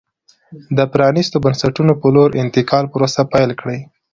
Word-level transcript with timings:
د 0.77 0.79
پرانېستو 0.93 1.37
بنسټونو 1.45 1.93
په 2.01 2.07
لور 2.15 2.29
انتقال 2.43 2.85
پروسه 2.93 3.21
پیل 3.33 3.49
کړي. 3.61 3.79